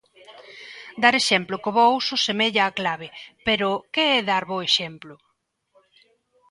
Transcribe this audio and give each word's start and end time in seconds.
Dar 1.03 1.13
exemplo 1.21 1.55
co 1.63 1.69
bo 1.75 1.85
uso 2.01 2.15
semella 2.27 2.63
a 2.65 2.75
clave, 2.79 3.07
pero... 3.47 3.67
que 3.93 4.03
é 4.17 4.19
dar 4.29 4.43
bo 4.49 4.57
exemplo? 4.69 5.13